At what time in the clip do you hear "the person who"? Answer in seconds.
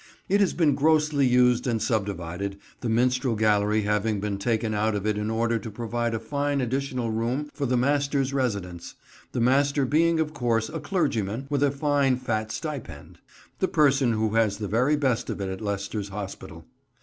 13.59-14.33